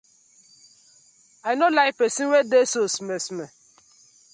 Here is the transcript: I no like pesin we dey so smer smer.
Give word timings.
I 1.43 1.51
no 1.57 1.67
like 1.77 1.95
pesin 1.99 2.27
we 2.31 2.39
dey 2.51 2.65
so 2.73 2.81
smer 2.95 3.19
smer. 3.25 3.49